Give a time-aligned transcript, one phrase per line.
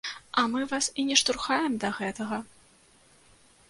[0.41, 2.37] А мы вас і не штурхаем да гэтага.